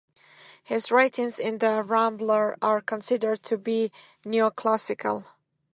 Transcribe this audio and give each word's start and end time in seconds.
His 0.63 0.89
writings 0.89 1.37
in 1.37 1.59
"The 1.59 1.83
Rambler" 1.83 2.57
are 2.59 2.81
considered 2.81 3.43
to 3.43 3.55
be 3.55 3.91
neoclassical. 4.25 5.25